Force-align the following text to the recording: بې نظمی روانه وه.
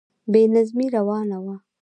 بې 0.31 0.41
نظمی 0.53 0.87
روانه 0.97 1.37
وه. 1.43 1.55